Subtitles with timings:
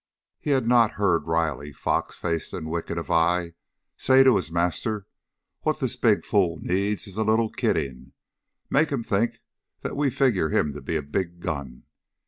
[0.39, 3.53] He had not heard Riley, fox faced and wicked of eye,
[3.97, 5.05] say to his master,
[5.61, 8.13] "What this big fool needs is a little kidding.
[8.67, 9.41] Make him think
[9.81, 11.83] that we figure him to be a big gun."